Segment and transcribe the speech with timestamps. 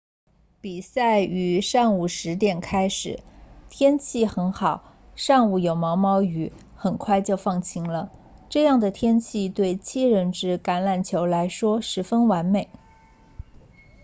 [0.61, 3.19] 比赛于上午10点开始
[3.69, 8.11] 天气很好上午有毛毛雨很快就放晴了
[8.49, 12.67] 这样的天气对七人制橄榄球来说十分完美